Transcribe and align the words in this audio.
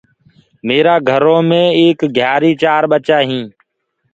ميرآ 0.67 0.95
گهرو 1.07 1.37
مي 1.49 1.63
ايڪ 1.77 1.99
گهيآري 2.15 2.51
چآر 2.61 2.83
ٻچا 2.91 3.19
هينٚ۔ 3.27 3.49